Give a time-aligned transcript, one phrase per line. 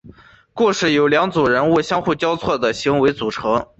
[0.55, 3.67] 故事由两组人物互相交错的行为组成。